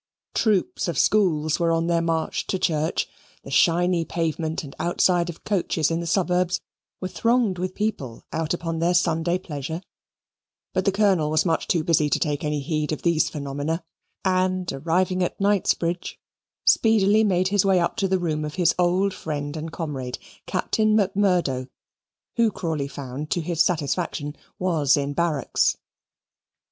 Troops 0.33 0.87
of 0.87 0.97
schools 0.97 1.59
were 1.59 1.71
on 1.71 1.85
their 1.85 2.01
march 2.01 2.47
to 2.47 2.57
church, 2.57 3.07
the 3.43 3.51
shiny 3.51 4.03
pavement 4.03 4.63
and 4.63 4.75
outsides 4.79 5.29
of 5.29 5.43
coaches 5.43 5.91
in 5.91 5.99
the 5.99 6.07
suburbs 6.07 6.59
were 6.99 7.07
thronged 7.07 7.59
with 7.59 7.75
people 7.75 8.23
out 8.33 8.51
upon 8.51 8.79
their 8.79 8.95
Sunday 8.95 9.37
pleasure; 9.37 9.79
but 10.73 10.85
the 10.85 10.91
Colonel 10.91 11.29
was 11.29 11.45
much 11.45 11.67
too 11.67 11.83
busy 11.83 12.09
to 12.09 12.17
take 12.17 12.43
any 12.43 12.61
heed 12.61 12.91
of 12.91 13.03
these 13.03 13.29
phenomena, 13.29 13.83
and, 14.25 14.73
arriving 14.73 15.21
at 15.23 15.39
Knightsbridge, 15.39 16.19
speedily 16.65 17.23
made 17.23 17.49
his 17.49 17.63
way 17.63 17.79
up 17.79 17.95
to 17.97 18.07
the 18.07 18.17
room 18.17 18.43
of 18.43 18.55
his 18.55 18.73
old 18.79 19.13
friend 19.13 19.55
and 19.55 19.71
comrade 19.71 20.17
Captain 20.47 20.95
Macmurdo, 20.95 21.67
who 22.37 22.49
Crawley 22.51 22.87
found, 22.87 23.29
to 23.29 23.39
his 23.39 23.63
satisfaction, 23.63 24.35
was 24.57 24.97
in 24.97 25.13
barracks. 25.13 25.77